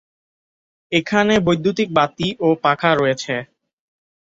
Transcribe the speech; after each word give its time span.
এখানে 0.91 1.33
বৈদ্যুতিক 1.45 1.89
বাতি 1.97 2.27
ও 2.39 2.47
পাখা 2.63 2.91
রয়েছে। 2.93 3.35